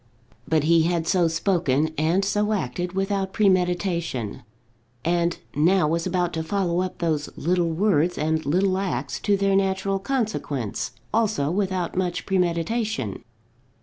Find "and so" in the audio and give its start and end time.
1.95-2.53